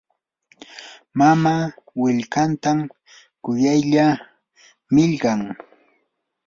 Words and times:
mamaa 1.17 1.63
willkantan 2.01 2.79
kuyaylla 3.43 4.05
millqan. 4.93 5.41